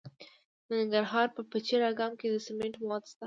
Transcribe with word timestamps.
د 0.67 0.69
ننګرهار 0.79 1.27
په 1.35 1.41
پچیر 1.51 1.81
اګام 1.91 2.13
کې 2.19 2.27
د 2.29 2.35
سمنټو 2.45 2.79
مواد 2.83 3.03
شته. 3.09 3.19